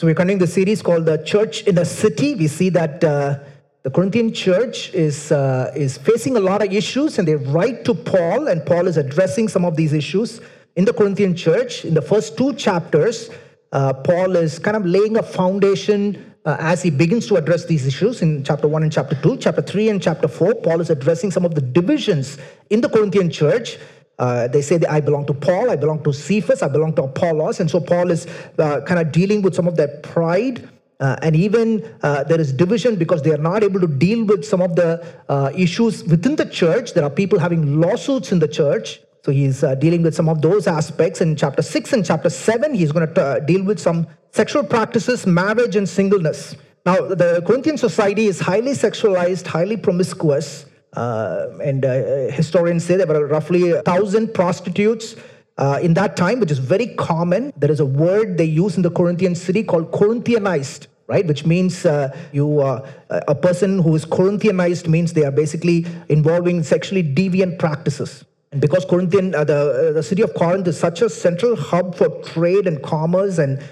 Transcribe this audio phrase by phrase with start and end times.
[0.00, 2.36] So we're continuing the series called The Church in a City.
[2.36, 3.40] We see that uh,
[3.82, 7.94] the Corinthian church is, uh, is facing a lot of issues, and they write to
[7.94, 10.40] Paul, and Paul is addressing some of these issues
[10.76, 11.84] in the Corinthian church.
[11.84, 13.28] In the first two chapters,
[13.72, 17.84] uh, Paul is kind of laying a foundation uh, as he begins to address these
[17.84, 19.38] issues in chapter 1 and chapter 2.
[19.38, 22.38] Chapter 3 and chapter 4, Paul is addressing some of the divisions
[22.70, 23.78] in the Corinthian church.
[24.18, 27.04] Uh, they say that I belong to Paul, I belong to Cephas, I belong to
[27.04, 27.60] Apollos.
[27.60, 28.26] And so Paul is
[28.58, 30.68] uh, kind of dealing with some of that pride.
[31.00, 34.44] Uh, and even uh, there is division because they are not able to deal with
[34.44, 36.94] some of the uh, issues within the church.
[36.94, 39.00] There are people having lawsuits in the church.
[39.24, 41.20] So he's uh, dealing with some of those aspects.
[41.20, 45.76] In chapter 6 and chapter 7, he's going to deal with some sexual practices, marriage,
[45.76, 46.56] and singleness.
[46.84, 50.64] Now, the Corinthian society is highly sexualized, highly promiscuous.
[50.94, 55.16] Uh, and uh, historians say there were roughly a thousand prostitutes
[55.58, 57.52] uh, in that time, which is very common.
[57.56, 61.26] There is a word they use in the Corinthian city called Corinthianized, right?
[61.26, 66.62] Which means uh, you uh, a person who is Corinthianized means they are basically involving
[66.62, 68.24] sexually deviant practices.
[68.50, 72.08] And because Corinthian, uh, the the city of Corinth is such a central hub for
[72.22, 73.62] trade and commerce and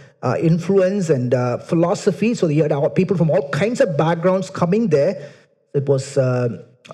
[0.41, 5.31] influence and philosophy, so you had people from all kinds of backgrounds coming there.
[5.73, 6.19] It was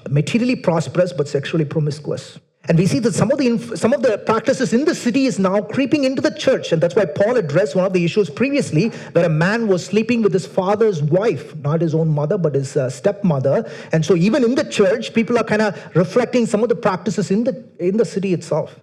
[0.08, 2.38] materially prosperous but sexually promiscuous.
[2.68, 5.40] And we see that some of the some of the practices in the city is
[5.40, 8.90] now creeping into the church, and that's why Paul addressed one of the issues previously,
[9.14, 12.76] where a man was sleeping with his father's wife, not his own mother, but his
[12.76, 13.68] uh, stepmother.
[13.90, 17.32] And so, even in the church, people are kind of reflecting some of the practices
[17.32, 18.78] in the in the city itself.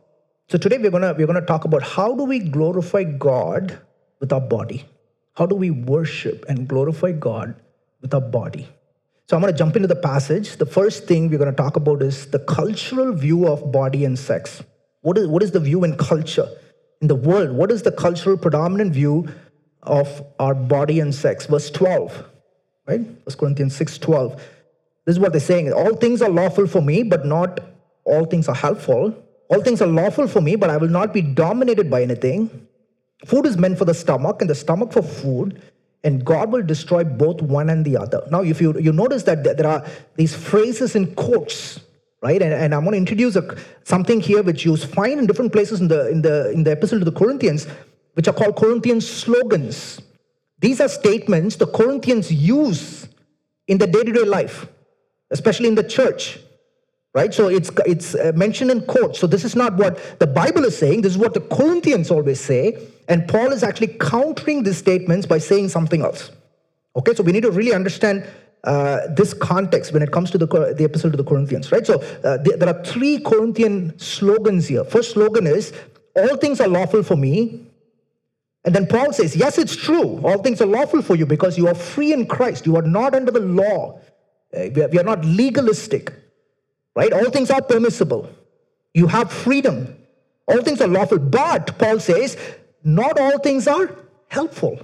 [0.50, 3.80] So today we're gonna we're gonna talk about how do we glorify God
[4.20, 4.84] with our body?
[5.36, 7.56] How do we worship and glorify God
[8.02, 8.68] with our body?
[9.30, 10.58] So I'm going to jump into the passage.
[10.58, 14.18] The first thing we're going to talk about is the cultural view of body and
[14.18, 14.64] sex.
[15.02, 16.48] What is, what is the view in culture,
[17.00, 17.52] in the world?
[17.52, 19.28] What is the cultural predominant view
[19.84, 21.46] of our body and sex?
[21.46, 22.26] Verse 12,
[22.88, 23.02] right?
[23.02, 24.36] 1 Corinthians 6 12.
[25.06, 25.72] This is what they're saying.
[25.74, 27.60] All things are lawful for me, but not
[28.06, 29.14] all things are helpful.
[29.52, 32.68] All things are lawful for me, but I will not be dominated by anything.
[33.28, 35.62] Food is meant for the stomach, and the stomach for food
[36.04, 38.26] and God will destroy both one and the other.
[38.32, 41.80] Now, if you, you notice that there are these phrases in quotes,
[42.22, 42.42] right?
[42.42, 45.82] And, and I'm going to introduce a, something here which you find in different places
[45.82, 47.68] in the, in, the, in the epistle to the Corinthians,
[48.14, 50.02] which are called Corinthian slogans.
[50.60, 53.08] These are statements the Corinthians use
[53.68, 54.68] in the day to day life,
[55.32, 56.40] especially in the church
[57.14, 57.34] right?
[57.34, 59.20] So it's it's uh, mentioned in quotes.
[59.20, 61.02] So this is not what the bible is saying.
[61.02, 62.78] This is what the corinthians always say.
[63.08, 66.32] And paul is actually countering these statements by saying something else.
[66.96, 67.16] Okay?
[67.16, 68.28] So we need to really understand
[68.64, 70.46] uh, this context when it comes to the,
[70.78, 71.88] the epistle to the corinthians right?
[71.88, 74.84] So uh, there are three corinthian slogans here.
[74.84, 75.74] First slogan is
[76.16, 77.66] all things are lawful for me.
[78.66, 80.20] And then paul says yes it's true.
[80.24, 82.66] All things are lawful for you because you are free in christ.
[82.68, 84.02] You are not under the law.
[84.54, 86.14] Uh, we are not legalistic
[86.96, 87.12] right?
[87.14, 88.30] All things are permissible.
[88.94, 89.96] You have freedom.
[90.48, 91.20] All things are lawful.
[91.20, 92.38] But, Paul says,
[92.84, 93.96] not all things are
[94.28, 94.80] helpful.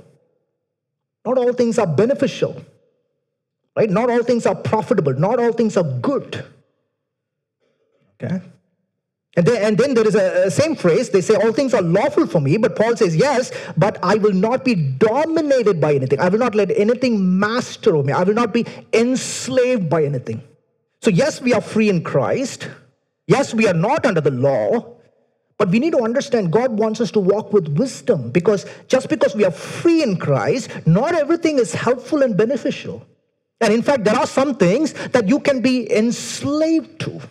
[1.26, 2.62] Not all things are beneficial.
[3.76, 3.90] Right?
[3.90, 5.14] Not all things are profitable.
[5.14, 6.46] Not all things are good.
[8.24, 8.42] Okay?
[9.38, 11.10] And then, and then there is a, a, same phrase.
[11.10, 12.56] They say, All things are lawful for me.
[12.58, 16.22] But Paul says, Yes, but I will not be dominated by anything.
[16.22, 18.14] I will not let anything master over me.
[18.14, 20.42] I will not be enslaved by anything.
[21.06, 22.68] So, yes, we are free in Christ.
[23.28, 24.96] Yes, we are not under the law.
[25.60, 29.36] But we need to understand God wants us to walk with wisdom because just because
[29.36, 33.06] we are free in Christ, not everything is helpful and beneficial.
[33.62, 37.22] And in fact, there are some things that you can be enslaved to.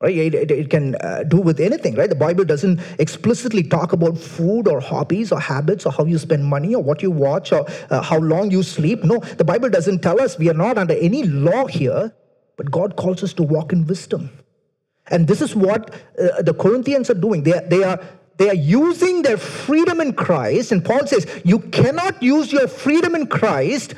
[0.00, 0.14] Right?
[0.14, 2.08] It, it, it can uh, do with anything, right?
[2.08, 6.44] The Bible doesn't explicitly talk about food or hobbies or habits or how you spend
[6.44, 9.02] money or what you watch or uh, how long you sleep.
[9.02, 12.14] No, the Bible doesn't tell us we are not under any law here.
[12.56, 14.30] But God calls us to walk in wisdom.
[15.08, 17.42] And this is what uh, the Corinthians are doing.
[17.42, 18.00] They are, they, are,
[18.36, 20.72] they are using their freedom in Christ.
[20.72, 23.94] And Paul says, You cannot use your freedom in Christ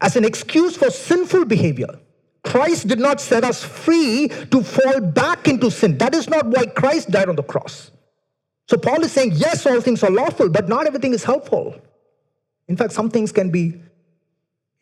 [0.00, 1.98] as an excuse for sinful behavior.
[2.42, 5.98] Christ did not set us free to fall back into sin.
[5.98, 7.90] That is not why Christ died on the cross.
[8.68, 11.74] So Paul is saying, Yes, all things are lawful, but not everything is helpful.
[12.68, 13.80] In fact, some things can be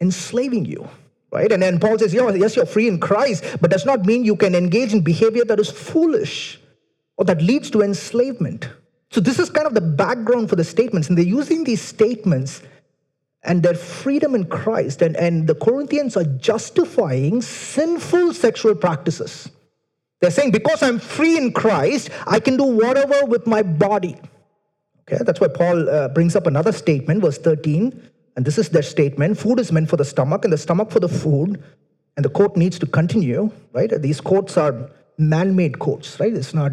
[0.00, 0.88] enslaving you
[1.34, 1.50] right?
[1.50, 4.54] And then Paul says, yes, you're free in Christ, but does not mean you can
[4.54, 6.60] engage in behavior that is foolish
[7.16, 8.69] or that leads to enslavement.
[9.10, 12.62] So this is kind of the background for the statements, and they're using these statements
[13.42, 19.50] and their freedom in Christ, and, and the Corinthians are justifying sinful sexual practices.
[20.20, 24.16] They're saying, because I'm free in Christ, I can do whatever with my body.
[25.02, 28.82] Okay, that's why Paul uh, brings up another statement, verse 13 and this is their
[28.82, 31.62] statement food is meant for the stomach, and the stomach for the food.
[32.16, 33.90] And the quote needs to continue, right?
[34.00, 34.88] These quotes are
[35.19, 36.32] man made quotes, right?
[36.32, 36.72] It's not,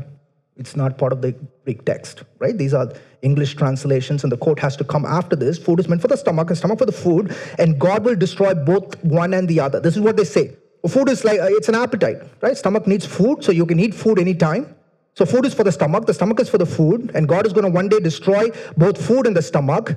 [0.56, 1.32] it's not part of the
[1.64, 2.56] Greek text, right?
[2.56, 2.92] These are
[3.24, 5.58] English translations, and the quote has to come after this.
[5.58, 8.54] Food is meant for the stomach, and stomach for the food, and God will destroy
[8.54, 9.80] both one and the other.
[9.80, 10.56] This is what they say.
[10.88, 12.58] Food is like, uh, it's an appetite, right?
[12.58, 14.76] Stomach needs food, so you can eat food anytime.
[15.16, 17.54] So food is for the stomach, the stomach is for the food, and God is
[17.54, 19.96] going to one day destroy both food and the stomach.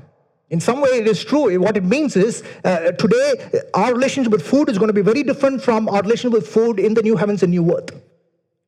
[0.51, 1.59] In some way, it is true.
[1.61, 5.23] What it means is uh, today, our relationship with food is going to be very
[5.23, 7.91] different from our relationship with food in the new heavens and new earth.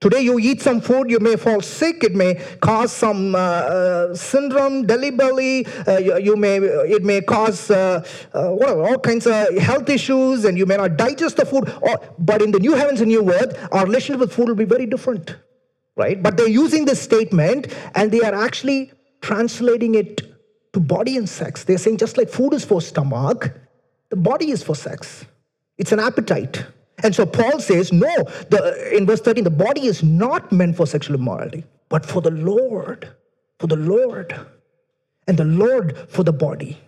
[0.01, 2.05] Today, you eat some food, you may fall sick.
[2.05, 5.67] It may cause some uh, uh, syndrome, belly belly.
[5.87, 10.45] Uh, you, you, may, it may cause uh, uh, whatever, all kinds of health issues,
[10.45, 11.73] and you may not digest the food.
[11.81, 14.65] Or, but in the new heavens and new earth, our relationship with food will be
[14.65, 15.37] very different
[15.97, 16.23] right?
[16.23, 20.36] But they're using this statement and they are actually translating it
[20.77, 21.65] to body and sex.
[21.65, 23.51] They're saying just like food is for stomach,
[24.11, 25.25] the body is for sex.
[25.79, 26.67] It's an appetite.
[27.03, 28.15] And so Paul says, no,
[28.51, 32.31] the, in verse 13, the body is not meant for sexual immorality, but for the
[32.31, 33.09] Lord,
[33.59, 34.39] for the Lord,
[35.27, 36.79] and the Lord for the body.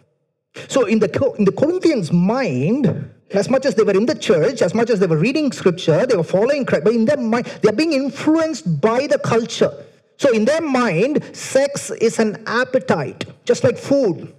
[0.68, 4.60] So in the, in the Corinthians' mind, as much as they were in the church,
[4.60, 7.46] as much as they were reading scripture, they were following Christ, but in their mind,
[7.62, 9.72] they're being influenced by the culture.
[10.18, 14.34] So in their mind, sex is an appetite, just like food.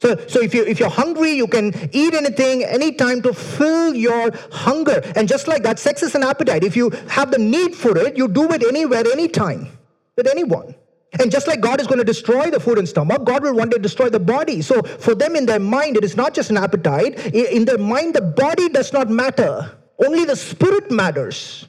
[0.00, 4.30] So, so if, you, if you're hungry, you can eat anything, anytime to fill your
[4.52, 5.02] hunger.
[5.16, 6.62] And just like that, sex is an appetite.
[6.62, 9.68] If you have the need for it, you do it anywhere, anytime,
[10.16, 10.74] with anyone.
[11.18, 13.70] And just like God is going to destroy the food and stomach, God will one
[13.70, 14.60] day destroy the body.
[14.60, 17.34] So for them in their mind, it is not just an appetite.
[17.34, 19.72] In their mind, the body does not matter.
[20.04, 21.66] Only the spirit matters.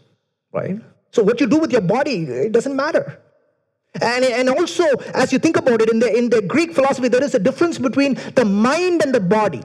[0.52, 0.82] Right?
[1.12, 3.20] So what you do with your body, it doesn't matter.
[3.96, 7.24] And, and also, as you think about it, in the, in the Greek philosophy, there
[7.24, 9.64] is a difference between the mind and the body.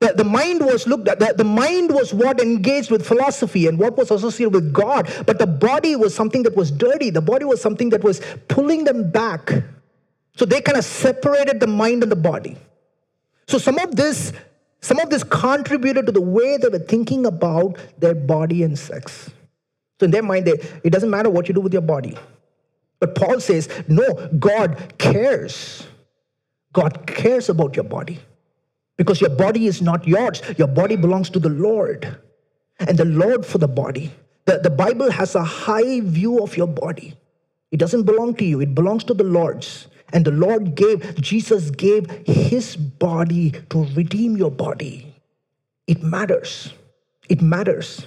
[0.00, 3.78] The, the mind was looked at, the, the mind was what engaged with philosophy and
[3.78, 7.10] what was associated with God, but the body was something that was dirty.
[7.10, 9.50] The body was something that was pulling them back.
[10.36, 12.56] So they kind of separated the mind and the body.
[13.48, 14.32] So some of this,
[14.80, 19.30] some of this contributed to the way they were thinking about their body and sex.
[19.98, 20.52] So in their mind, they,
[20.84, 22.16] it doesn't matter what you do with your body.
[23.00, 25.86] But Paul says, no, God cares.
[26.72, 28.20] God cares about your body
[28.96, 30.42] because your body is not yours.
[30.58, 32.18] Your body belongs to the Lord
[32.80, 34.12] and the Lord for the body.
[34.44, 37.14] The, the Bible has a high view of your body.
[37.70, 39.88] It doesn't belong to you, it belongs to the Lord's.
[40.12, 45.14] And the Lord gave, Jesus gave his body to redeem your body.
[45.86, 46.72] It matters.
[47.28, 48.06] It matters.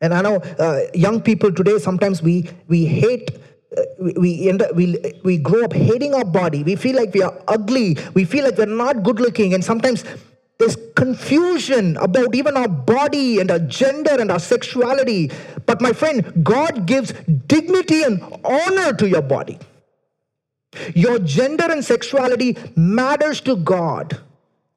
[0.00, 3.30] And I know uh, young people today, sometimes we, we hate
[4.20, 6.62] we end up, we, we grow up hating our body.
[6.62, 7.96] We feel like we are ugly.
[8.14, 9.54] We feel like we're not good looking.
[9.54, 10.04] And sometimes
[10.58, 15.30] there's confusion about even our body and our gender and our sexuality.
[15.66, 17.12] But my friend, God gives
[17.46, 19.58] dignity and honor to your body.
[20.94, 24.18] Your gender and sexuality matters to God.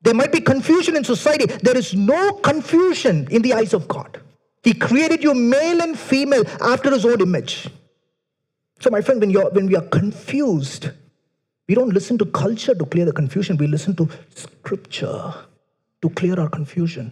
[0.01, 1.45] There might be confusion in society.
[1.45, 4.21] There is no confusion in the eyes of God.
[4.63, 7.69] He created you male and female after his own image.
[8.79, 10.89] So, my friend, when, you're, when we are confused,
[11.67, 13.57] we don't listen to culture to clear the confusion.
[13.57, 15.33] We listen to scripture
[16.01, 17.11] to clear our confusion.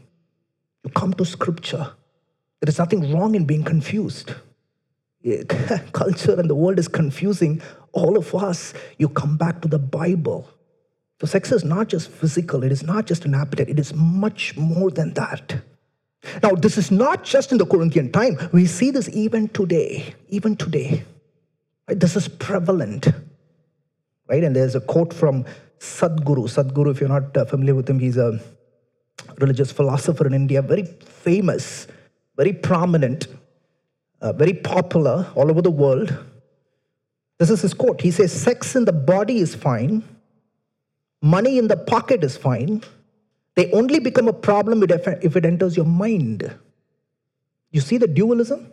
[0.83, 1.91] You come to scripture.
[2.61, 4.33] There is nothing wrong in being confused.
[5.91, 8.73] culture and the world is confusing all of us.
[8.97, 10.49] You come back to the Bible.
[11.19, 14.55] So, sex is not just physical, it is not just an appetite, it is much
[14.55, 15.61] more than that.
[16.41, 18.37] Now, this is not just in the Corinthian time.
[18.53, 20.13] We see this even today.
[20.29, 21.03] Even today.
[21.87, 21.99] Right?
[21.99, 23.07] This is prevalent.
[24.27, 24.43] Right?
[24.43, 25.45] And there's a quote from
[25.79, 26.47] Sadhguru.
[26.47, 28.39] Sadhguru, if you're not uh, familiar with him, he's a
[29.39, 31.87] religious philosopher in India, very famous,
[32.35, 33.27] very prominent,
[34.21, 36.15] uh, very popular all over the world.
[37.37, 38.01] This is his quote.
[38.01, 40.03] He says, Sex in the body is fine,
[41.21, 42.83] money in the pocket is fine.
[43.55, 46.55] They only become a problem if it enters your mind.
[47.71, 48.71] You see the dualism?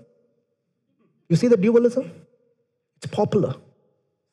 [1.28, 2.10] You see the dualism?
[3.04, 3.54] It's popular.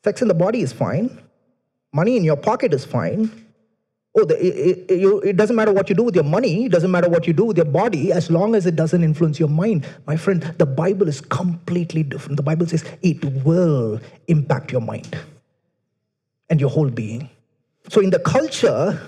[0.06, 1.22] Sex in the body is fine.
[1.92, 3.30] Money in your pocket is fine.
[4.16, 6.66] Oh, the, it, it, it, doesn't matter what you do with your money.
[6.66, 9.40] It doesn't matter what you do with your body as long as it doesn't influence
[9.40, 9.86] your mind.
[10.08, 12.38] My friend, the Bible is completely different.
[12.38, 15.18] The Bible says it will impact your mind
[16.50, 17.30] and your whole being.
[17.90, 19.02] So, in the culture,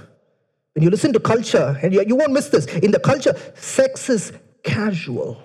[0.74, 4.10] when you listen to culture, and you, you won't miss this, in the culture, sex
[4.10, 5.42] is casual.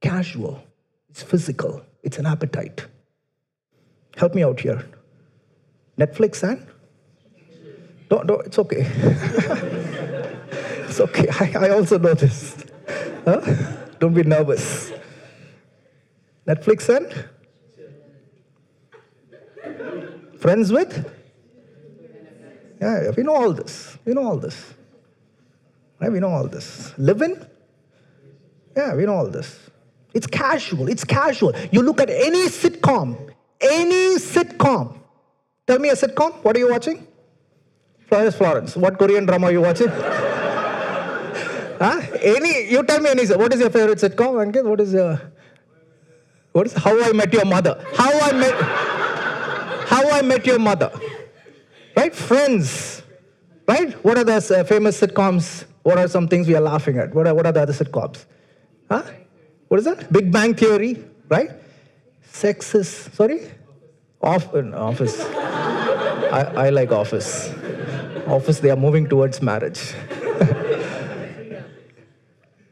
[0.00, 0.62] Casual.
[1.10, 1.85] It's physical.
[2.06, 2.86] It's an appetite.
[4.16, 4.86] Help me out here.
[5.98, 6.64] Netflix and
[8.08, 8.82] Don't, don't, it's okay.
[10.88, 11.26] it's okay.
[11.40, 12.64] I, I also know this.
[13.24, 13.40] Huh?
[13.98, 14.92] Don't be nervous.
[16.46, 17.12] Netflix and?
[20.38, 21.10] Friends with?
[22.80, 23.98] Yeah, we know all this.
[24.04, 24.74] We know all this.
[26.00, 26.12] Right?
[26.12, 26.96] We know all this.
[26.98, 27.36] Living?
[28.76, 29.58] Yeah, we know all this.
[30.16, 30.88] It's casual.
[30.88, 31.52] It's casual.
[31.70, 34.98] You look at any sitcom, any sitcom.
[35.66, 36.32] Tell me a sitcom.
[36.42, 37.06] What are you watching?
[38.08, 38.76] Florence Florence.
[38.76, 39.88] What Korean drama are you watching?
[41.82, 42.00] huh?
[42.22, 42.70] Any?
[42.70, 43.26] You tell me any.
[43.26, 44.64] What is your favorite sitcom, Ankit?
[44.64, 45.20] What is your?
[46.52, 47.84] What is How I Met Your Mother?
[47.92, 48.54] How I Met.
[49.92, 50.90] How I Met Your Mother.
[51.94, 52.14] Right?
[52.14, 53.02] Friends.
[53.68, 53.92] Right?
[54.02, 55.66] What are the famous sitcoms?
[55.82, 57.14] What are some things we are laughing at?
[57.14, 58.24] What are, what are the other sitcoms?
[58.90, 59.02] Huh?
[59.68, 60.12] What is that?
[60.12, 61.50] Big Bang Theory, right?
[62.30, 63.50] Sex is, sorry?
[64.22, 65.20] Off, uh, office.
[65.20, 67.50] I, I like office.
[68.26, 69.78] Office, they are moving towards marriage.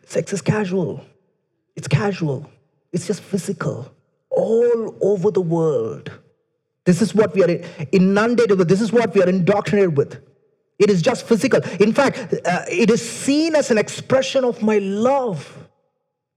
[0.07, 1.05] Sex is casual.
[1.77, 2.51] It's casual.
[2.93, 3.91] It's just physical.
[4.31, 6.13] All over the world.
[6.85, 7.61] This is what we are
[7.93, 8.69] inundated with.
[8.69, 10.21] This is what we are indoctrinated with.
[10.79, 11.61] It is just physical.
[11.81, 15.64] In fact, uh, it is seen as an expression of my love.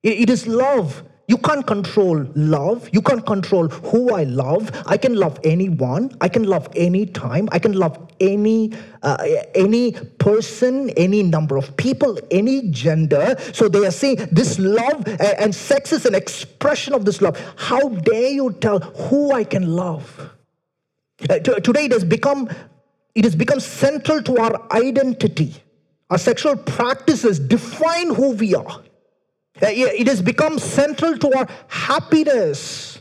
[0.08, 1.04] It, is love.
[1.28, 2.90] You can't control love.
[2.94, 4.72] You can't control who I love.
[4.86, 6.16] I can love anyone.
[6.22, 7.50] I can love any time.
[7.52, 8.72] I can love any
[9.04, 9.18] uh,
[9.54, 13.36] any person, any number of people, any gender.
[13.52, 17.38] So they are saying this love and sex is an expression of this love.
[17.58, 20.32] How dare you tell who I can love?
[21.30, 22.50] Uh, today it has become
[23.16, 25.56] it has become central to our identity.
[26.10, 28.82] Our sexual practices define who we are.
[29.62, 33.00] Uh, it has become central to our happiness.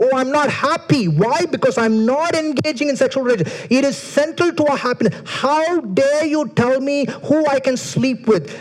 [0.00, 1.08] Oh, I'm not happy.
[1.08, 1.44] Why?
[1.46, 3.52] Because I'm not engaging in sexual relations.
[3.68, 5.20] It is central to our happiness.
[5.26, 8.56] How dare you tell me who I can sleep with?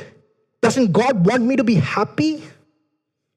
[0.61, 2.43] Doesn't God want me to be happy?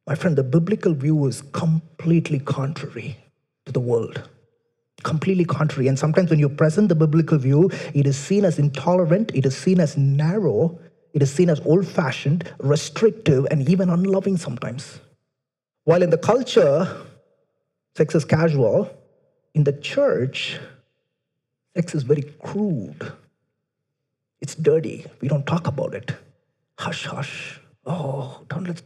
[0.07, 3.19] My friend, the biblical view is completely contrary
[3.66, 4.28] to the world
[5.02, 5.88] completely contrary.
[5.88, 9.57] And sometimes when you present the biblical view, it is seen as intolerant, it is
[9.57, 10.78] seen as narrow,
[11.12, 15.00] it is seen as old fashioned, restrictive, and even unloving sometimes.
[15.85, 17.05] While in the culture,
[17.97, 18.90] sex is casual,
[19.55, 20.59] in the church,
[21.75, 23.12] sex is very crude.
[24.40, 25.07] It's dirty.
[25.21, 26.14] We don't talk about it.
[26.79, 27.61] Hush, hush.
[27.85, 28.83] Oh, don't, let,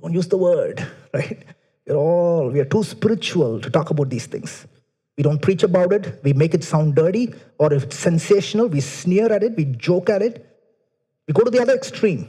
[0.00, 1.42] don't use the word, right?
[1.86, 4.66] We're all, we are too spiritual to talk about these things.
[5.16, 6.20] We don't preach about it.
[6.24, 7.34] We make it sound dirty.
[7.58, 9.54] Or if it's sensational, we sneer at it.
[9.56, 10.49] We joke at it.
[11.30, 12.26] We go to the other extreme.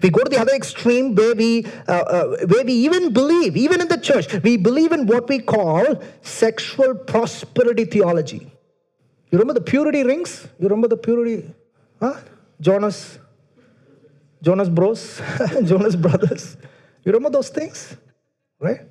[0.00, 3.80] We go to the other extreme where we, uh, uh, where we even believe, even
[3.80, 8.48] in the church, we believe in what we call sexual prosperity theology.
[9.32, 10.46] You remember the purity rings?
[10.60, 11.52] You remember the purity?
[11.98, 12.14] Huh?
[12.60, 13.18] Jonas,
[14.40, 15.20] Jonas Bros,
[15.64, 16.56] Jonas Brothers.
[17.04, 17.96] You remember those things?
[18.60, 18.82] Right?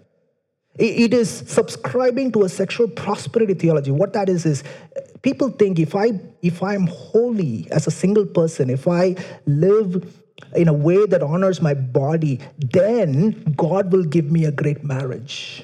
[0.78, 3.90] It is subscribing to a sexual prosperity theology.
[3.90, 8.26] What that is is uh, people think if I if I'm holy as a single
[8.26, 9.16] person, if I
[9.48, 10.14] live
[10.56, 15.64] in a way that honors my body, then God will give me a great marriage.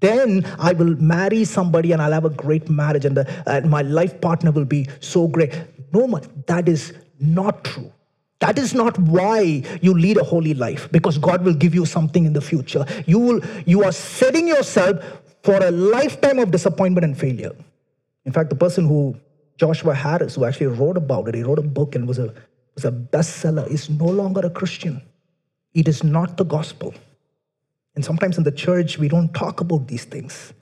[0.00, 3.82] Then I will marry somebody and I'll have a great marriage, and, the, and my
[3.82, 5.52] life partner will be so great.
[5.92, 6.06] No,
[6.46, 7.92] that is not true.
[8.40, 12.24] That is not why you lead a holy life, because God will give you something
[12.24, 12.84] in the future.
[13.06, 15.02] You, will, you are setting yourself
[15.42, 17.52] for a lifetime of disappointment and failure.
[18.24, 19.16] In fact, the person who,
[19.56, 22.32] Joshua Harris, who actually wrote about it, he wrote a book and was a,
[22.74, 25.02] was a bestseller, is no longer a Christian.
[25.74, 26.94] It is not the gospel.
[27.96, 30.52] And sometimes in the church, we don't talk about these things.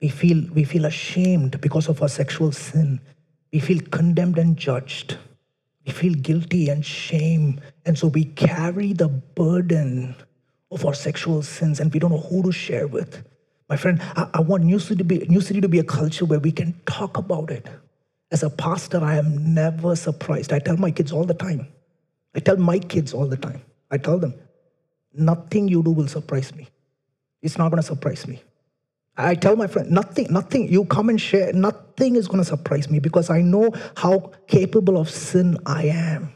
[0.00, 3.00] We feel, we feel ashamed because of our sexual sin.
[3.52, 5.18] We feel condemned and judged.
[5.86, 7.60] We feel guilty and shame.
[7.84, 10.14] And so we carry the burden
[10.70, 13.22] of our sexual sins and we don't know who to share with.
[13.68, 16.24] My friend, I, I want New City, to be, New City to be a culture
[16.24, 17.66] where we can talk about it.
[18.30, 20.52] As a pastor, I am never surprised.
[20.52, 21.68] I tell my kids all the time.
[22.34, 23.62] I tell my kids all the time.
[23.90, 24.34] I tell them,
[25.12, 26.68] nothing you do will surprise me.
[27.42, 28.42] It's not going to surprise me.
[29.16, 32.90] I tell my friend, nothing, nothing, you come and share, nothing is going to surprise
[32.90, 36.32] me because I know how capable of sin I am.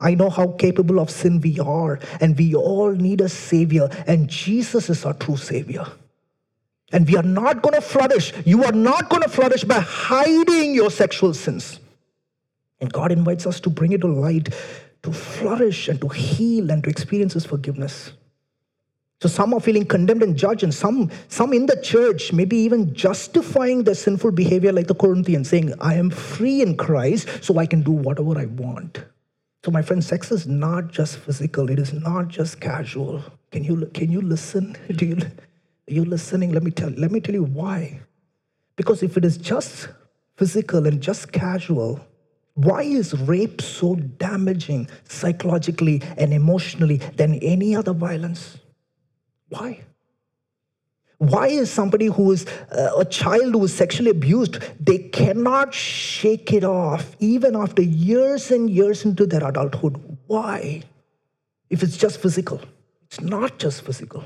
[0.00, 4.28] I know how capable of sin we are, and we all need a savior, and
[4.28, 5.86] Jesus is our true savior.
[6.92, 8.32] And we are not going to flourish.
[8.44, 11.78] You are not going to flourish by hiding your sexual sins.
[12.80, 14.48] And God invites us to bring it to light,
[15.04, 18.12] to flourish and to heal and to experience His forgiveness.
[19.22, 22.92] So some are feeling condemned and judged, and some, some in the church maybe even
[22.92, 27.66] justifying their sinful behavior, like the Corinthians, saying, I am free in Christ, so I
[27.66, 29.04] can do whatever I want.
[29.64, 33.22] So, my friend, sex is not just physical, it is not just casual.
[33.52, 34.76] Can you, can you listen?
[34.96, 36.50] Do you, are you listening?
[36.50, 38.00] Let me, tell, let me tell you why.
[38.74, 39.88] Because if it is just
[40.34, 42.00] physical and just casual,
[42.54, 48.58] why is rape so damaging psychologically and emotionally than any other violence?
[49.52, 49.80] Why?
[51.18, 56.52] Why is somebody who is uh, a child who is sexually abused, they cannot shake
[56.52, 60.00] it off even after years and years into their adulthood?
[60.26, 60.82] Why?
[61.68, 62.60] If it's just physical,
[63.06, 64.24] it's not just physical.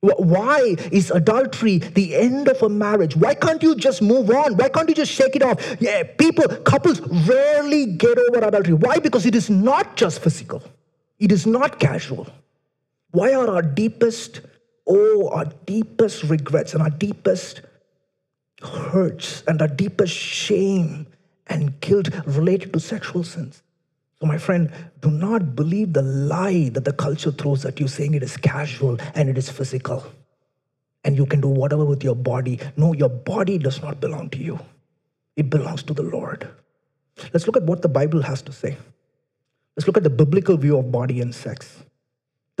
[0.00, 3.16] Why is adultery the end of a marriage?
[3.16, 4.56] Why can't you just move on?
[4.56, 5.58] Why can't you just shake it off?
[5.78, 8.74] Yeah, people, couples rarely get over adultery.
[8.74, 8.98] Why?
[8.98, 10.62] Because it is not just physical,
[11.18, 12.26] it is not casual.
[13.12, 14.40] Why are our deepest,
[14.86, 17.62] oh, our deepest regrets and our deepest
[18.62, 21.06] hurts and our deepest shame
[21.46, 23.62] and guilt related to sexual sins?
[24.20, 28.14] So, my friend, do not believe the lie that the culture throws at you saying
[28.14, 30.04] it is casual and it is physical
[31.04, 32.60] and you can do whatever with your body.
[32.76, 34.60] No, your body does not belong to you,
[35.36, 36.48] it belongs to the Lord.
[37.32, 38.76] Let's look at what the Bible has to say.
[39.76, 41.82] Let's look at the biblical view of body and sex.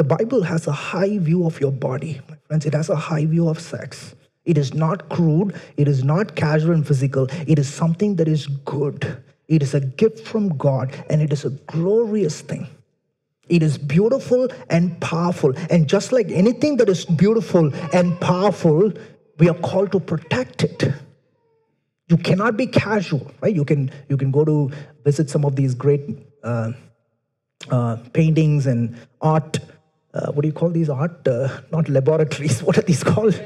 [0.00, 2.64] The Bible has a high view of your body, my friends.
[2.64, 4.14] It has a high view of sex.
[4.46, 7.26] It is not crude, it is not casual and physical.
[7.46, 9.22] It is something that is good.
[9.46, 12.66] It is a gift from God and it is a glorious thing.
[13.50, 15.52] It is beautiful and powerful.
[15.68, 18.90] And just like anything that is beautiful and powerful,
[19.36, 20.94] we are called to protect it.
[22.08, 23.54] You cannot be casual, right?
[23.54, 24.70] You can you can go to
[25.04, 26.08] visit some of these great
[26.42, 26.72] uh,
[27.70, 29.58] uh, paintings and art
[30.14, 31.26] uh, what do you call these art?
[31.26, 32.62] Uh, not laboratories.
[32.70, 33.40] What are these called?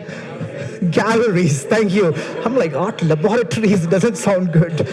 [0.90, 1.64] galleries.
[1.64, 2.14] Thank you.
[2.44, 4.86] I'm like art laboratories doesn't sound good,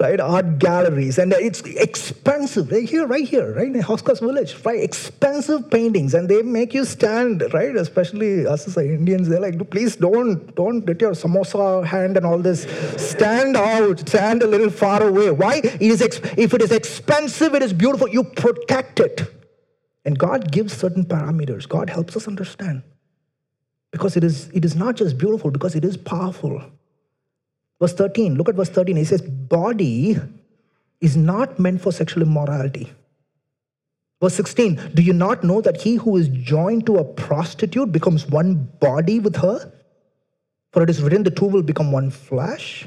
[0.00, 0.20] right?
[0.20, 2.70] Art galleries, and it's expensive.
[2.70, 4.82] Right here, right here, right in Hauz Khas Village, right?
[4.82, 7.74] Expensive paintings, and they make you stand, right?
[7.76, 12.38] Especially us as Indians, they're like, please don't, don't get your samosa hand and all
[12.38, 12.66] this.
[12.96, 14.00] Stand out.
[14.08, 15.30] Stand a little far away.
[15.30, 15.56] Why?
[15.56, 18.08] It is if it is expensive, it is beautiful.
[18.08, 19.43] You protect it.
[20.04, 21.68] And God gives certain parameters.
[21.68, 22.82] God helps us understand.
[23.90, 26.62] Because it is, it is not just beautiful, because it is powerful.
[27.80, 28.96] Verse 13, look at verse 13.
[28.96, 30.18] He says, Body
[31.00, 32.92] is not meant for sexual immorality.
[34.20, 38.26] Verse 16, do you not know that he who is joined to a prostitute becomes
[38.26, 39.70] one body with her?
[40.72, 42.86] For it is written, the two will become one flesh.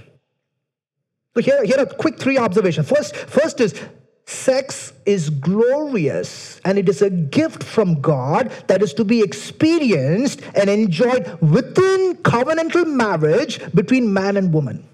[1.36, 2.90] So here, here are quick three observations.
[2.90, 3.80] First, first is
[4.28, 10.42] Sex is glorious and it is a gift from God that is to be experienced
[10.54, 14.86] and enjoyed within covenantal marriage between man and woman.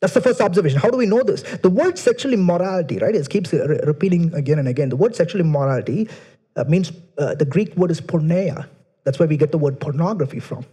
[0.00, 0.78] That's the first observation.
[0.78, 1.42] How do we know this?
[1.42, 3.12] The word sexual immorality, right?
[3.12, 4.88] It keeps repeating again and again.
[4.88, 6.08] The word sexual immorality
[6.54, 8.68] uh, means uh, the Greek word is porneia.
[9.02, 10.64] That's where we get the word pornography from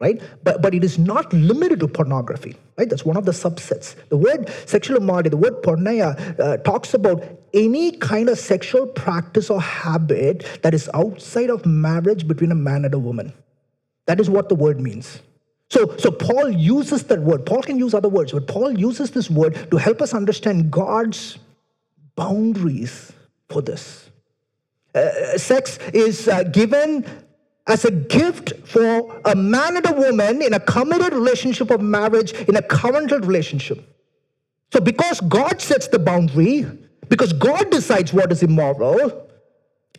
[0.00, 0.20] right?
[0.42, 2.88] But, but it is not limited to pornography, right?
[2.88, 3.94] That's one of the subsets.
[4.08, 9.50] The word sexual immorality, the word porneia, uh, talks about any kind of sexual practice
[9.50, 13.32] or habit that is outside of marriage between a man and a woman.
[14.06, 15.20] That is what the word means.
[15.68, 17.46] So, so Paul uses that word.
[17.46, 21.38] Paul can use other words, but Paul uses this word to help us understand God's
[22.16, 23.12] boundaries
[23.48, 24.10] for this.
[24.94, 27.06] Uh, sex is uh, given
[27.66, 32.32] as a gift for a man and a woman in a committed relationship of marriage,
[32.32, 33.86] in a covenantal relationship.
[34.72, 36.66] So, because God sets the boundary,
[37.08, 39.28] because God decides what is immoral,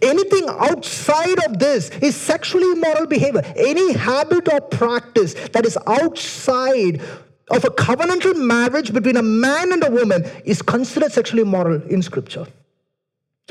[0.01, 3.41] anything outside of this is sexually immoral behavior.
[3.55, 7.01] Any habit or practice that is outside
[7.49, 12.01] of a covenantal marriage between a man and a woman is considered sexually immoral in
[12.01, 12.47] Scripture.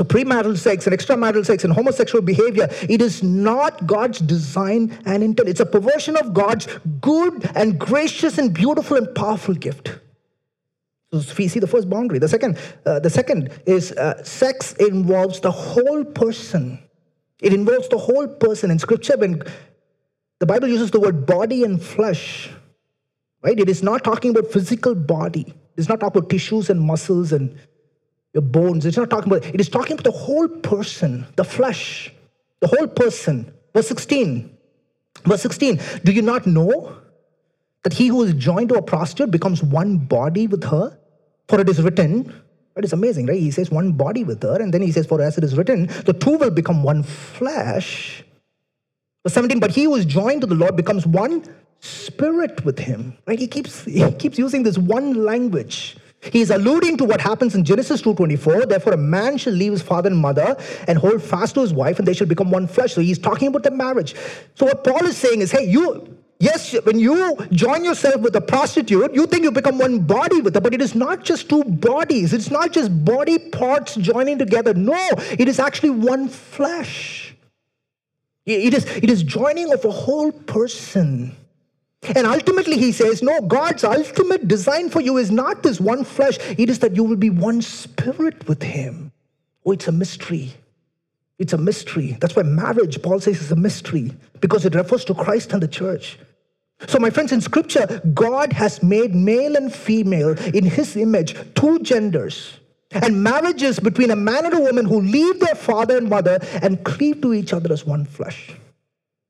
[0.00, 5.22] So, premarital sex and extramarital sex and homosexual behavior, it is not God's design and
[5.22, 5.50] intent.
[5.50, 6.66] It's a perversion of God's
[7.02, 9.98] good and gracious and beautiful and powerful gift.
[11.12, 12.18] So we see the first boundary.
[12.18, 16.78] The second, uh, the second is uh, sex involves the whole person.
[17.42, 18.70] It involves the whole person.
[18.70, 19.42] In Scripture, when
[20.38, 22.48] the Bible uses the word body and flesh,
[23.42, 23.60] right?
[23.60, 25.52] It is not talking about physical body.
[25.76, 27.54] It's not talking about tissues and muscles and
[28.34, 28.86] your bones.
[28.86, 32.12] It's not talking about, it is talking about the whole person, the flesh,
[32.60, 33.52] the whole person.
[33.74, 34.56] Verse 16.
[35.24, 35.80] Verse 16.
[36.04, 36.96] Do you not know
[37.82, 40.98] that he who is joined to a prostitute becomes one body with her?
[41.48, 42.32] For it is written,
[42.76, 43.38] it is amazing, right?
[43.38, 45.86] He says one body with her, and then he says, For as it is written,
[46.06, 48.24] the two will become one flesh.
[49.24, 51.44] Verse 17, but he who is joined to the Lord becomes one
[51.80, 53.16] spirit with him.
[53.26, 53.38] Right?
[53.38, 55.96] He keeps he keeps using this one language.
[56.20, 58.66] He is alluding to what happens in Genesis 2:24.
[58.66, 60.56] Therefore, a man shall leave his father and mother
[60.86, 62.92] and hold fast to his wife, and they shall become one flesh.
[62.94, 64.14] So he's talking about the marriage.
[64.54, 68.40] So what Paul is saying is, hey, you Yes, when you join yourself with a
[68.40, 71.62] prostitute, you think you become one body with her, but it is not just two
[71.64, 72.32] bodies.
[72.32, 74.72] It's not just body parts joining together.
[74.72, 77.36] No, it is actually one flesh.
[78.46, 81.36] It is, it is joining of a whole person.
[82.02, 86.38] And ultimately, he says, No, God's ultimate design for you is not this one flesh,
[86.58, 89.12] it is that you will be one spirit with Him.
[89.66, 90.54] Oh, it's a mystery.
[91.38, 92.16] It's a mystery.
[92.20, 95.68] That's why marriage, Paul says, is a mystery because it refers to Christ and the
[95.68, 96.18] church.
[96.86, 101.78] So, my friends, in scripture, God has made male and female in his image, two
[101.80, 102.58] genders.
[102.92, 106.82] And marriages between a man and a woman who leave their father and mother and
[106.82, 108.52] cleave to each other as one flesh.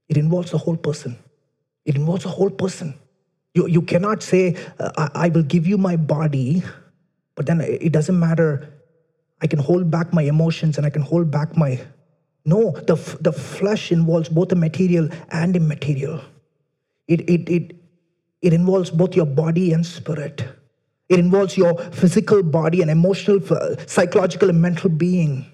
[0.08, 1.18] It involves the whole person.
[1.84, 2.94] It involves a whole person.
[3.54, 6.62] You, you cannot say, uh, I, I will give you my body,
[7.34, 8.72] but then it doesn't matter.
[9.40, 11.80] I can hold back my emotions and I can hold back my.
[12.44, 16.20] No, the, the flesh involves both the material and immaterial.
[17.08, 17.76] It, it, it,
[18.40, 20.44] it involves both your body and spirit.
[21.08, 23.40] It involves your physical body and emotional,
[23.86, 25.49] psychological, and mental being.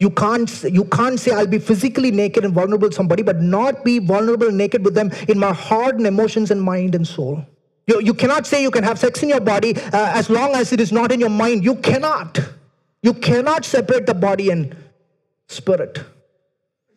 [0.00, 3.84] You can't, you can't say, I'll be physically naked and vulnerable to somebody, but not
[3.84, 7.44] be vulnerable and naked with them in my heart and emotions and mind and soul.
[7.88, 10.72] You, you cannot say you can have sex in your body uh, as long as
[10.72, 11.64] it is not in your mind.
[11.64, 12.38] You cannot.
[13.02, 14.76] You cannot separate the body and
[15.48, 15.98] spirit.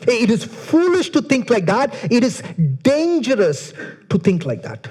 [0.02, 1.94] It is foolish to think like that.
[2.12, 2.44] It is
[2.84, 3.74] dangerous
[4.10, 4.88] to think like that.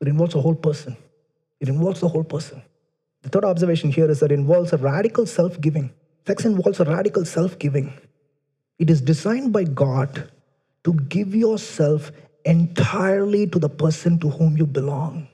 [0.00, 0.96] It involves a whole person.
[1.60, 2.62] It involves the whole person.
[3.22, 5.92] The third observation here is that it involves a radical self giving.
[6.26, 7.92] Sex involves a radical self giving.
[8.78, 10.30] It is designed by God
[10.84, 12.12] to give yourself
[12.44, 15.28] entirely to the person to whom you belong.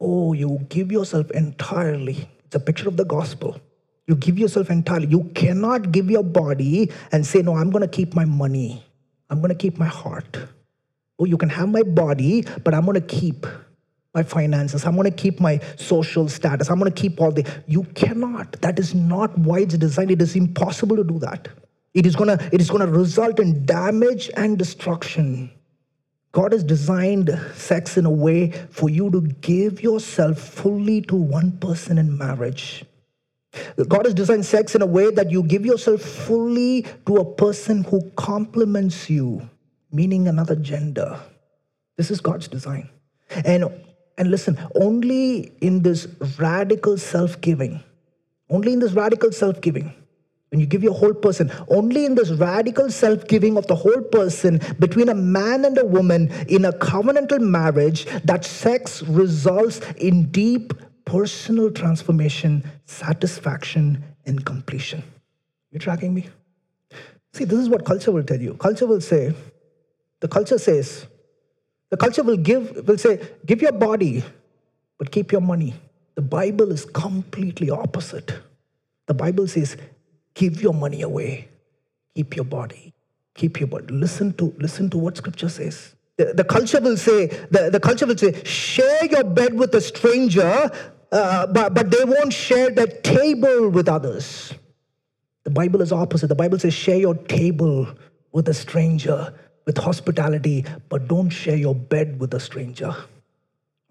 [0.00, 2.28] Oh, you give yourself entirely.
[2.46, 3.60] It's a picture of the gospel.
[4.06, 5.06] You give yourself entirely.
[5.06, 8.84] You cannot give your body and say, No, I'm going to keep my money.
[9.28, 10.38] I'm going to keep my heart.
[11.18, 13.46] Oh, you can have my body, but I'm going to keep
[14.14, 14.84] my finances.
[14.84, 16.70] I'm going to keep my social status.
[16.70, 17.46] I'm going to keep all the.
[17.66, 18.60] You cannot.
[18.60, 20.10] That is not why it's designed.
[20.10, 21.48] It is impossible to do that.
[21.94, 25.50] It is going to, it is going to result in damage and destruction.
[26.32, 31.58] God has designed sex in a way for you to give yourself fully to one
[31.58, 32.84] person in marriage.
[33.88, 37.82] God has designed sex in a way that you give yourself fully to a person
[37.82, 39.48] who complements you,
[39.90, 41.18] meaning another gender.
[41.96, 42.88] This is God's design.
[43.44, 43.64] And,
[44.20, 46.06] and listen, only in this
[46.38, 47.82] radical self giving,
[48.50, 49.94] only in this radical self giving,
[50.50, 54.02] when you give your whole person, only in this radical self giving of the whole
[54.02, 60.30] person between a man and a woman in a covenantal marriage, that sex results in
[60.30, 60.74] deep
[61.06, 65.02] personal transformation, satisfaction, and completion.
[65.70, 66.28] You tracking me?
[67.32, 68.52] See, this is what culture will tell you.
[68.54, 69.32] Culture will say,
[70.20, 71.06] the culture says,
[71.90, 74.24] the culture will give, will say, give your body,
[74.98, 75.74] but keep your money.
[76.14, 78.32] The Bible is completely opposite.
[79.06, 79.76] The Bible says,
[80.34, 81.48] give your money away,
[82.14, 82.94] keep your body,
[83.34, 83.86] keep your body.
[83.92, 85.94] Listen to, listen to what scripture says.
[86.16, 89.80] The, the culture will say, the, the culture will say, share your bed with a
[89.80, 90.70] stranger,
[91.10, 94.54] uh, but, but they won't share the table with others.
[95.44, 96.28] The Bible is opposite.
[96.28, 97.88] The Bible says, share your table
[98.30, 99.34] with a stranger
[99.66, 102.94] with hospitality, but don't share your bed with a stranger.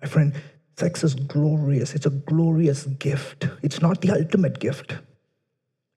[0.02, 0.34] My friend,
[0.78, 1.94] sex is glorious.
[1.94, 3.48] It's a glorious gift.
[3.62, 4.96] It's not the ultimate gift.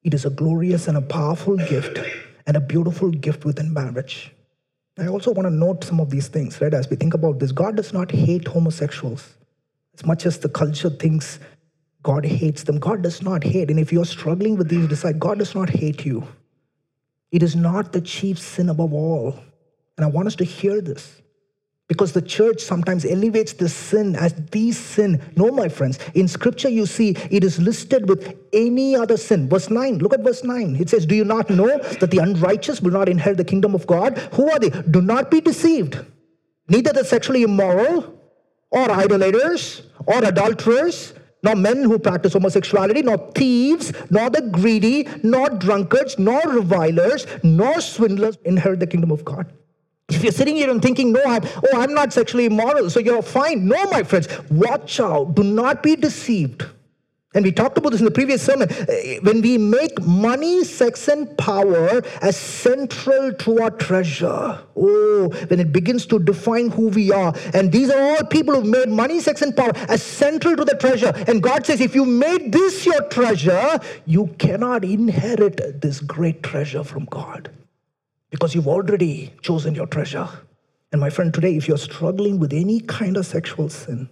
[0.02, 1.98] It is a glorious and a powerful gift
[2.46, 4.32] and a beautiful gift within marriage.
[4.98, 6.74] I also want to note some of these things, right?
[6.74, 9.37] As we think about this, God does not hate homosexuals.
[9.94, 11.38] As much as the culture thinks
[12.02, 13.70] God hates them, God does not hate.
[13.70, 16.26] And if you're struggling with these, decide God does not hate you.
[17.30, 19.38] It is not the chief sin above all.
[19.96, 21.20] And I want us to hear this.
[21.88, 25.20] Because the church sometimes elevates the sin as the sin.
[25.37, 25.98] No, my friends.
[26.14, 29.48] In scripture, you see it is listed with any other sin.
[29.48, 30.76] Verse 9, look at verse 9.
[30.76, 33.87] It says, Do you not know that the unrighteous will not inherit the kingdom of
[33.87, 34.16] God?
[34.35, 34.70] Who are they?
[34.70, 35.98] Do not be deceived.
[36.68, 38.18] Neither the sexually immoral,
[38.70, 45.50] or idolaters, or adulterers, nor men who practice homosexuality, nor thieves, nor the greedy, nor
[45.50, 49.52] drunkards, nor revilers, nor swindlers inherit the kingdom of God.
[50.14, 53.22] If you're sitting here and thinking, no, I'm, oh, I'm not sexually immoral, so you're
[53.22, 53.66] fine.
[53.66, 55.35] No, my friends, watch out.
[55.35, 56.64] Do not be deceived.
[57.35, 58.70] And we talked about this in the previous sermon.
[58.70, 58.85] Uh,
[59.22, 65.72] when we make money, sex, and power as central to our treasure, oh, when it
[65.72, 67.35] begins to define who we are.
[67.55, 70.75] And these are all people who've made money, sex, and power as central to the
[70.75, 71.12] treasure.
[71.27, 76.85] And God says, if you made this your treasure, you cannot inherit this great treasure
[76.85, 77.51] from God
[78.33, 80.27] because you've already chosen your treasure.
[80.90, 84.09] And my friend, today, if you're struggling with any kind of sexual sin,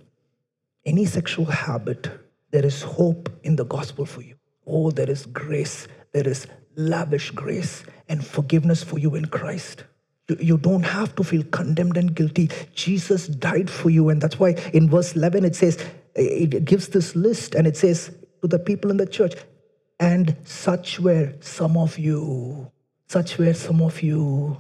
[0.85, 2.11] any sexual habit,
[2.53, 4.37] there is hope in the gospel for you.
[4.67, 5.89] Oh, there is grace.
[6.13, 9.85] There is lavish grace and forgiveness for you in Christ.
[10.29, 12.51] You, don't have to feel condemned and guilty.
[12.75, 14.11] Jesus died for you.
[14.11, 15.83] And that's why in verse 11 it says,
[16.15, 19.35] it gives this list and it says to the people in the church,
[19.99, 22.71] and such were some of you.
[23.11, 24.57] Such were some of you.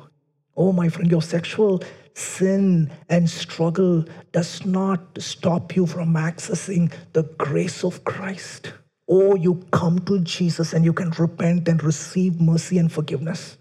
[0.56, 1.84] Oh, my friend, your sexual
[2.14, 8.72] sin and struggle does not stop you from accessing the grace of Christ.
[9.06, 13.56] Or you come to Jesus and you can repent and receive mercy and forgiveness.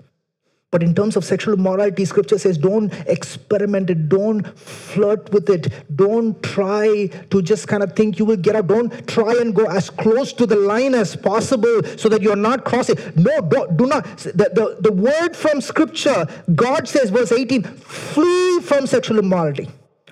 [0.72, 5.74] But in terms of sexual morality, scripture says don't experiment it, don't flirt with it,
[5.96, 8.68] don't try to just kind of think you will get out.
[8.68, 12.66] Don't try and go as close to the line as possible so that you're not
[12.66, 12.98] crossing.
[13.16, 14.06] No, do, do not.
[14.18, 19.70] The, the, the word from scripture, God says, verse 18, flee from sexual immorality,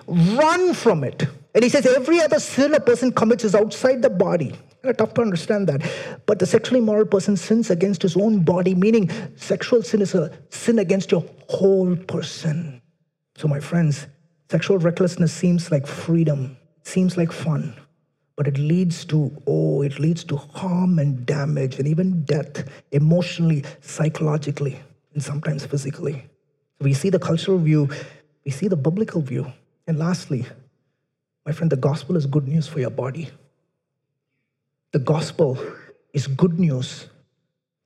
[0.08, 1.26] run from it.
[1.54, 4.50] And he says, every other sin a person commits is outside the body.
[4.82, 5.82] Kind of tough to understand that.
[6.26, 10.30] But the sexually immoral person sins against his own body, meaning sexual sin is a
[10.50, 12.80] sin against your whole person.
[13.36, 14.06] So, my friends,
[14.50, 17.74] sexual recklessness seems like freedom, seems like fun,
[18.36, 23.64] but it leads to, oh, it leads to harm and damage and even death emotionally,
[23.80, 24.80] psychologically,
[25.14, 26.24] and sometimes physically.
[26.80, 27.88] We see the cultural view,
[28.44, 29.52] we see the biblical view.
[29.88, 30.46] And lastly,
[31.48, 33.30] my friend, the gospel is good news for your body.
[34.92, 35.58] The gospel
[36.12, 37.06] is good news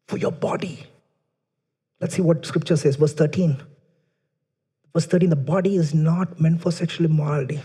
[0.09, 0.85] for your body.
[2.01, 3.62] Let's see what scripture says, verse 13.
[4.92, 7.61] Verse 13 the body is not meant for sexual immorality,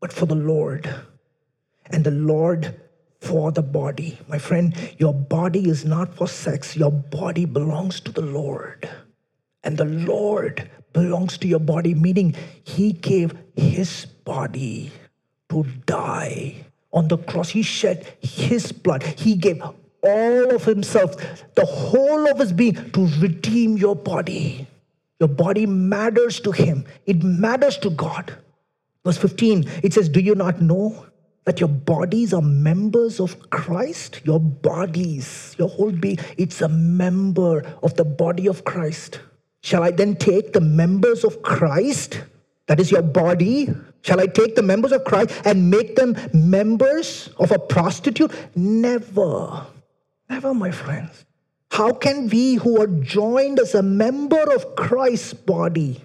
[0.00, 0.88] but for the Lord.
[1.84, 2.80] And the Lord
[3.20, 4.18] for the body.
[4.26, 8.88] My friend, your body is not for sex, your body belongs to the Lord.
[9.62, 14.90] And the Lord belongs to your body, meaning He gave His body
[15.50, 17.50] to die on the cross.
[17.50, 19.02] He shed his blood.
[19.02, 19.62] He gave
[20.02, 21.16] all of himself,
[21.54, 24.66] the whole of his being, to redeem your body.
[25.20, 28.36] Your body matters to him, it matters to God.
[29.04, 31.06] Verse 15, it says, Do you not know
[31.44, 34.20] that your bodies are members of Christ?
[34.24, 39.20] Your bodies, your whole being, it's a member of the body of Christ.
[39.62, 42.22] Shall I then take the members of Christ,
[42.66, 43.68] that is your body,
[44.04, 48.30] Shall I take the members of Christ and make them members of a prostitute?
[48.54, 49.66] Never.
[50.28, 51.24] Never, my friends.
[51.70, 56.02] How can we who are joined as a member of Christ's body,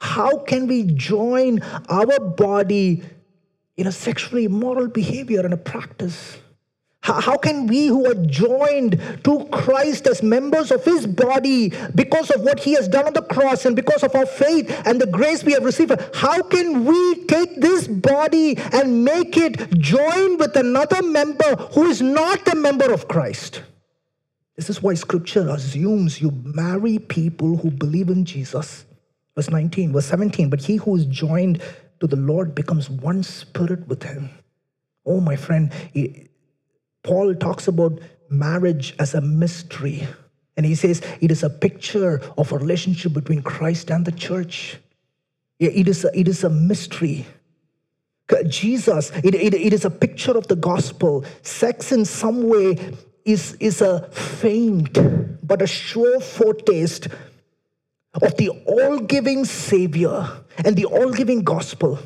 [0.00, 3.02] how can we join our body
[3.76, 6.38] in a sexually immoral behavior and a practice?
[7.02, 12.42] How can we who are joined to Christ as members of his body because of
[12.42, 15.42] what he has done on the cross and because of our faith and the grace
[15.42, 21.02] we have received, how can we take this body and make it join with another
[21.02, 23.62] member who is not a member of Christ?
[24.56, 28.84] This is why scripture assumes you marry people who believe in Jesus.
[29.34, 31.62] Verse 19, verse 17, but he who is joined
[32.00, 34.28] to the Lord becomes one spirit with him.
[35.06, 35.72] Oh, my friend,
[37.02, 40.06] Paul talks about marriage as a mystery.
[40.56, 44.78] And he says it is a picture of a relationship between Christ and the church.
[45.58, 47.26] It is a, it is a mystery.
[48.46, 51.24] Jesus, it, it, it is a picture of the gospel.
[51.42, 54.96] Sex, in some way, is, is a faint
[55.46, 57.08] but a sure foretaste
[58.14, 60.28] of the all giving Savior
[60.64, 61.98] and the all giving gospel.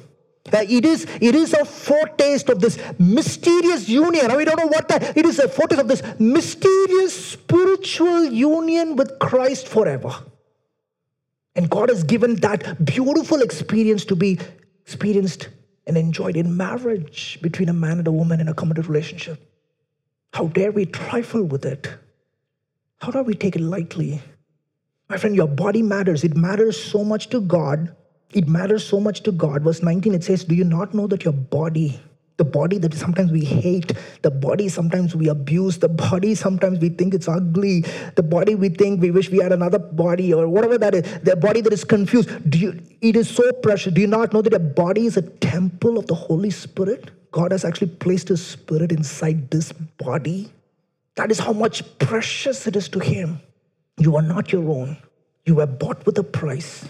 [0.52, 4.36] It is, it is a foretaste of this mysterious union.
[4.36, 9.18] We don't know what that it is a foretaste of this mysterious spiritual union with
[9.18, 10.14] Christ forever.
[11.56, 14.38] And God has given that beautiful experience to be
[14.82, 15.48] experienced
[15.86, 19.40] and enjoyed in marriage between a man and a woman in a committed relationship.
[20.32, 21.88] How dare we trifle with it?
[23.00, 24.20] How dare we take it lightly?
[25.08, 26.24] My friend, your body matters.
[26.24, 27.94] It matters so much to God
[28.34, 29.62] it matters so much to God.
[29.62, 32.00] Verse 19, it says, Do you not know that your body,
[32.36, 33.92] the body that sometimes we hate,
[34.22, 37.84] the body sometimes we abuse, the body sometimes we think it's ugly,
[38.16, 41.36] the body we think we wish we had another body or whatever that is, the
[41.36, 42.50] body that is confused.
[42.50, 43.94] Do you, it is so precious.
[43.94, 47.12] Do you not know that your body is a temple of the Holy Spirit?
[47.30, 50.52] God has actually placed His Spirit inside this body.
[51.16, 53.40] That is how much precious it is to Him.
[53.98, 54.96] You are not your own.
[55.46, 56.88] You were bought with a price.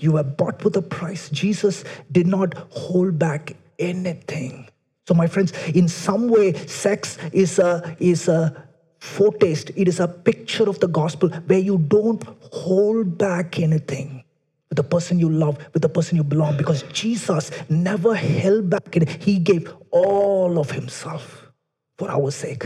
[0.00, 1.28] You were bought with a price.
[1.30, 4.68] Jesus did not hold back anything.
[5.06, 8.66] So, my friends, in some way, sex is a is a
[8.98, 9.70] foretaste.
[9.76, 14.24] It is a picture of the gospel where you don't hold back anything
[14.68, 18.94] with the person you love, with the person you belong, because Jesus never held back.
[19.20, 21.50] He gave all of Himself
[21.98, 22.64] for our sake.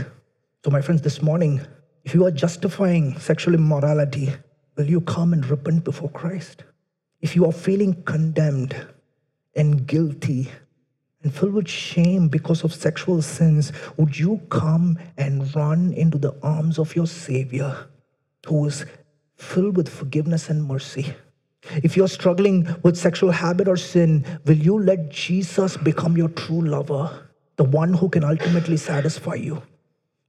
[0.65, 1.61] So, my friends, this morning,
[2.05, 4.35] if you are justifying sexual immorality,
[4.77, 6.65] will you come and repent before Christ?
[7.25, 8.77] If you are feeling condemned
[9.57, 10.51] and guilty
[11.23, 16.37] and filled with shame because of sexual sins, would you come and run into the
[16.43, 17.89] arms of your Savior
[18.47, 18.85] who is
[19.37, 21.15] filled with forgiveness and mercy?
[21.83, 26.61] If you're struggling with sexual habit or sin, will you let Jesus become your true
[26.61, 29.63] lover, the one who can ultimately satisfy you?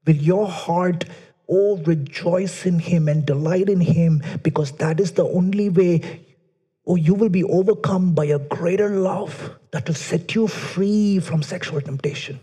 [0.08, 1.04] Will your heart
[1.50, 6.25] oh rejoice in him and delight in him because that is the only way
[6.86, 11.42] or you will be overcome by a greater love that will set you free from
[11.42, 12.40] sexual temptation.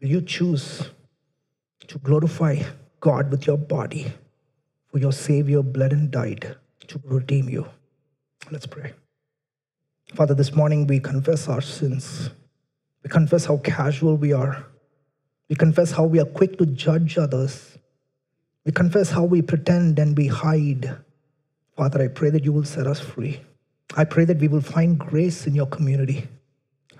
[0.00, 0.88] Will you choose
[1.88, 2.62] to glorify
[3.00, 4.12] God with your body?
[4.86, 6.56] For your Savior bled and died
[6.88, 7.68] to redeem you.
[8.50, 8.92] Let's pray.
[10.14, 12.30] Father, this morning we confess our sins.
[13.04, 14.66] We confess how casual we are.
[15.48, 17.78] We confess how we are quick to judge others.
[18.64, 20.96] We confess how we pretend and we hide.
[21.76, 23.40] Father, I pray that you will set us free.
[23.96, 26.28] I pray that we will find grace in your community.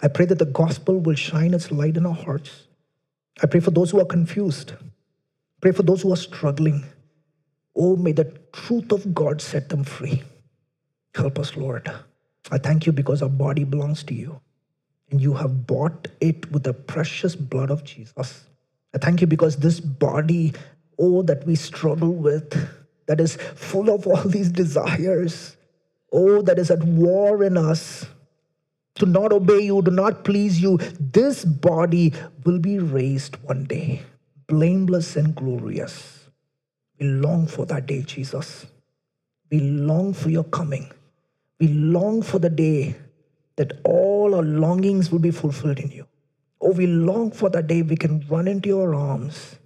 [0.03, 2.67] I pray that the gospel will shine its light in our hearts.
[3.43, 4.73] I pray for those who are confused.
[5.61, 6.85] Pray for those who are struggling.
[7.77, 10.23] Oh, may the truth of God set them free.
[11.15, 11.91] Help us, Lord.
[12.51, 14.41] I thank you because our body belongs to you
[15.11, 18.45] and you have bought it with the precious blood of Jesus.
[18.95, 20.53] I thank you because this body,
[20.99, 22.57] oh, that we struggle with,
[23.07, 25.57] that is full of all these desires,
[26.13, 28.07] oh, that is at war in us,
[28.97, 32.13] to not obey you, to not please you, this body
[32.45, 34.03] will be raised one day,
[34.49, 36.29] blameless and glorious.
[36.99, 38.67] We long for that day, Jesus.
[39.51, 40.91] We long for your coming.
[41.59, 42.97] We long for the day
[43.57, 46.07] that all our longings will be fulfilled in you.
[46.61, 49.57] Oh, we long for that day we can run into your arms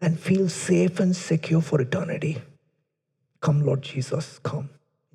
[0.00, 2.38] and feel safe and secure for eternity.
[3.40, 4.70] Come, Lord Jesus, come.